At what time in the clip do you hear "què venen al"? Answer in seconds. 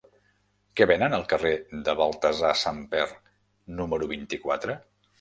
0.79-1.25